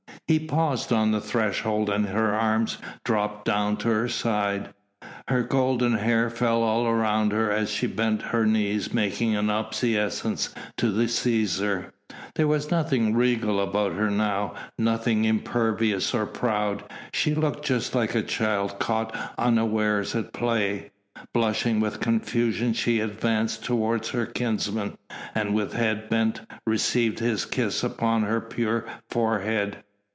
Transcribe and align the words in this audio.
He 0.27 0.39
paused 0.47 0.93
on 0.93 1.11
the 1.11 1.19
threshold 1.19 1.89
and 1.89 2.05
her 2.05 2.33
arms 2.33 2.77
dropped 3.03 3.43
down 3.43 3.75
to 3.77 3.89
her 3.89 4.07
side. 4.07 4.73
Her 5.27 5.43
golden 5.43 5.95
hair 5.95 6.29
fell 6.29 6.63
all 6.63 6.89
round 6.93 7.33
her 7.33 7.51
as 7.51 7.69
she 7.69 7.85
bent 7.85 8.21
her 8.21 8.45
knees 8.45 8.93
making 8.93 9.35
obeisance 9.35 10.55
to 10.77 10.89
the 10.89 11.07
Cæsar. 11.07 11.91
There 12.35 12.47
was 12.47 12.71
nothing 12.71 13.13
regal 13.13 13.59
about 13.59 13.91
her 13.95 14.09
now, 14.09 14.53
nothing 14.77 15.25
imperious 15.25 16.13
or 16.13 16.25
proud; 16.25 16.85
she 17.11 17.35
looked 17.35 17.65
just 17.65 17.93
like 17.93 18.15
a 18.15 18.23
child 18.23 18.79
caught 18.79 19.13
unawares 19.37 20.15
at 20.15 20.31
play. 20.31 20.91
Blushing 21.33 21.81
with 21.81 21.99
confusion 21.99 22.71
she 22.71 23.01
advanced 23.01 23.65
toward 23.65 24.07
her 24.07 24.27
kinsman, 24.27 24.97
and 25.35 25.53
with 25.53 25.73
head 25.73 26.09
bent 26.09 26.39
received 26.65 27.19
his 27.19 27.43
kiss 27.43 27.83
upon 27.83 28.23
her 28.23 28.39
pure 28.39 28.85
forehead. 29.09 29.83